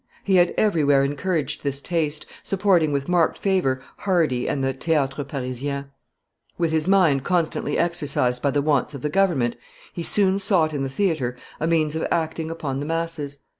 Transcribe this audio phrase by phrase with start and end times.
[0.23, 5.91] He had everywhere encouraged this taste, supporting with marked favor, Hardy and the Theatre Parisien.
[6.57, 9.57] With his mind constantly exercised by the wants of the government,
[9.93, 13.37] he soon sought in the theatre a means of acting upon the masses.